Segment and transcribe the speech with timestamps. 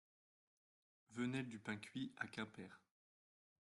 [1.11, 2.79] Venelle du Pain Cuit à Quimper